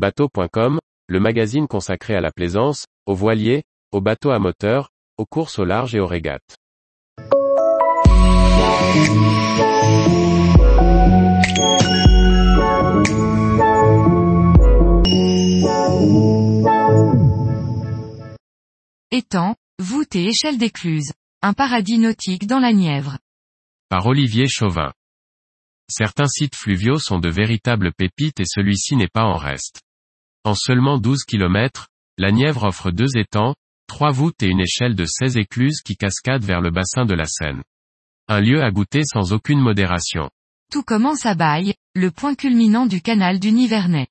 [0.00, 0.78] Bateau.com,
[1.08, 4.88] le magazine consacré à la plaisance, aux voiliers, aux bateaux à moteur,
[5.18, 6.56] aux courses au large et aux régates.
[19.10, 21.12] Étang, voûte et échelle d'écluse.
[21.42, 23.18] Un paradis nautique dans la Nièvre.
[23.90, 24.94] Par Olivier Chauvin.
[25.90, 29.82] Certains sites fluviaux sont de véritables pépites et celui-ci n'est pas en reste.
[30.42, 33.54] En seulement 12 km, la Nièvre offre deux étangs,
[33.86, 37.26] trois voûtes et une échelle de 16 écluses qui cascadent vers le bassin de la
[37.26, 37.62] Seine.
[38.26, 40.30] Un lieu à goûter sans aucune modération.
[40.72, 44.06] Tout commence à Baille, le point culminant du canal du Nivernais.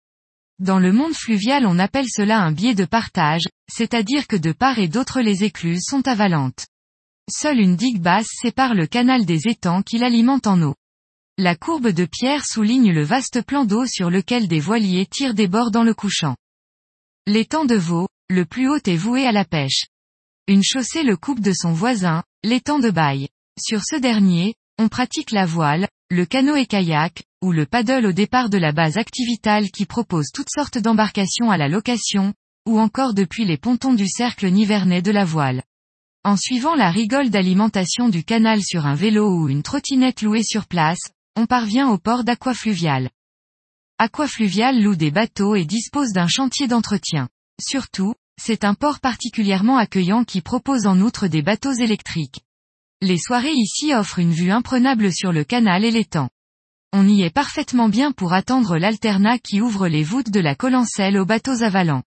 [0.60, 4.78] Dans le monde fluvial on appelle cela un biais de partage, c'est-à-dire que de part
[4.78, 6.68] et d'autre les écluses sont avalantes.
[7.32, 10.76] Seule une digue basse sépare le canal des étangs qui l'alimentent en eau.
[11.42, 15.48] La courbe de pierre souligne le vaste plan d'eau sur lequel des voiliers tirent des
[15.48, 16.36] bords dans le couchant.
[17.28, 19.86] L'étang de Vaux, le plus haut est voué à la pêche.
[20.50, 23.30] Une chaussée le coupe de son voisin, l'étang de Baille.
[23.58, 28.58] Sur ce dernier, on pratique la voile, le canoë-kayak, ou le paddle au départ de
[28.58, 32.34] la base Activital qui propose toutes sortes d'embarcations à la location,
[32.68, 35.64] ou encore depuis les pontons du cercle nivernais de la voile.
[36.26, 40.68] En suivant la rigole d'alimentation du canal sur un vélo ou une trottinette louée sur
[40.68, 41.00] place,
[41.40, 43.10] on parvient au port d'Aquafluvial.
[43.98, 47.30] Aquafluvial loue des bateaux et dispose d'un chantier d'entretien.
[47.62, 52.42] Surtout, c'est un port particulièrement accueillant qui propose en outre des bateaux électriques.
[53.00, 56.28] Les soirées ici offrent une vue imprenable sur le canal et l'étang.
[56.92, 61.18] On y est parfaitement bien pour attendre l'alternat qui ouvre les voûtes de la Colancelle
[61.18, 62.04] aux bateaux avalants.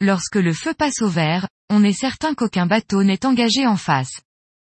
[0.00, 4.20] Lorsque le feu passe au vert, on est certain qu'aucun bateau n'est engagé en face.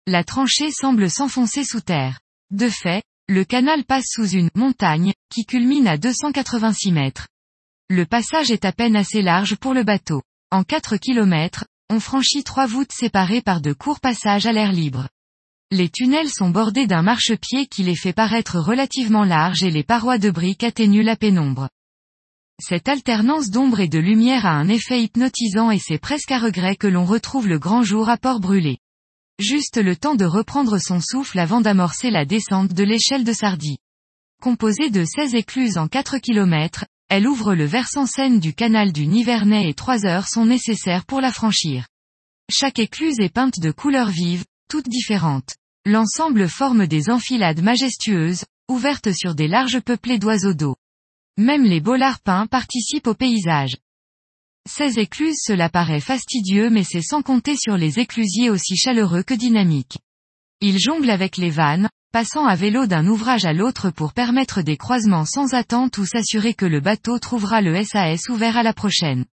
[0.07, 2.19] La tranchée semble s'enfoncer sous terre.
[2.49, 7.27] De fait, le canal passe sous une montagne, qui culmine à 286 mètres.
[7.88, 10.23] Le passage est à peine assez large pour le bateau.
[10.49, 15.08] En 4 km, on franchit trois voûtes séparées par de courts passages à l'air libre.
[15.69, 20.17] Les tunnels sont bordés d'un marchepied qui les fait paraître relativement larges et les parois
[20.17, 21.70] de briques atténuent la pénombre.
[22.59, 26.76] Cette alternance d'ombre et de lumière a un effet hypnotisant et c'est presque à regret
[26.76, 28.80] que l'on retrouve le grand jour à port brûlé.
[29.39, 33.77] Juste le temps de reprendre son souffle avant d'amorcer la descente de l'échelle de Sardy.
[34.44, 39.08] Composée de 16 écluses en 4 km, elle ouvre le versant Seine du canal du
[39.08, 41.88] Nivernais et 3 heures sont nécessaires pour la franchir.
[42.52, 45.56] Chaque écluse est peinte de couleurs vives, toutes différentes.
[45.86, 50.76] L'ensemble forme des enfilades majestueuses, ouvertes sur des larges peuplées d'oiseaux d'eau.
[51.38, 53.77] Même les beaux larpins participent au paysage.
[54.71, 59.33] Ces écluses cela paraît fastidieux mais c'est sans compter sur les éclusiers aussi chaleureux que
[59.33, 59.97] dynamiques.
[60.61, 64.77] Ils jonglent avec les vannes, passant à vélo d'un ouvrage à l'autre pour permettre des
[64.77, 69.25] croisements sans attente ou s'assurer que le bateau trouvera le SAS ouvert à la prochaine.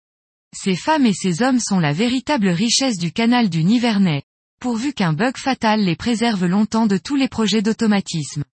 [0.56, 4.23] Ces femmes et ces hommes sont la véritable richesse du canal du Nivernais,
[4.61, 8.44] pourvu qu'un bug fatal les préserve longtemps de tous les projets d'automatisme.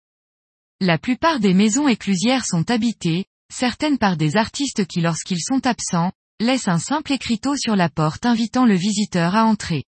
[0.80, 6.12] La plupart des maisons éclusières sont habitées, certaines par des artistes qui lorsqu'ils sont absents,
[6.40, 9.84] laisse un simple écriteau sur la porte invitant le visiteur à entrer.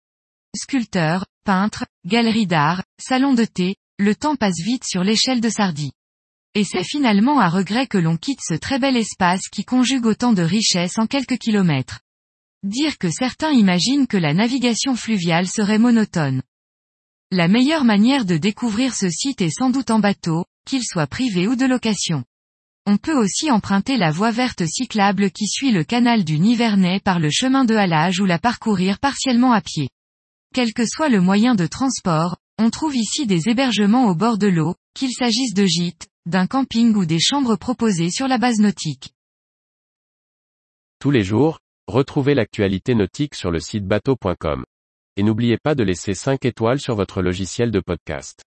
[0.57, 5.93] Sculpteur, peintre, galerie d'art, salon de thé, le temps passe vite sur l'échelle de Sardy.
[6.55, 10.33] Et c'est finalement à regret que l'on quitte ce très bel espace qui conjugue autant
[10.33, 12.01] de richesses en quelques kilomètres.
[12.65, 16.43] Dire que certains imaginent que la navigation fluviale serait monotone.
[17.31, 21.47] La meilleure manière de découvrir ce site est sans doute en bateau, qu'il soit privé
[21.47, 22.25] ou de location.
[22.91, 27.19] On peut aussi emprunter la voie verte cyclable qui suit le canal du Nivernais par
[27.19, 29.91] le chemin de halage ou la parcourir partiellement à pied.
[30.55, 34.47] Quel que soit le moyen de transport, on trouve ici des hébergements au bord de
[34.47, 39.13] l'eau, qu'il s'agisse de gîtes, d'un camping ou des chambres proposées sur la base nautique.
[40.99, 44.65] Tous les jours, retrouvez l'actualité nautique sur le site bateau.com.
[45.19, 48.48] Et n'oubliez pas de laisser 5 étoiles sur votre logiciel de podcast.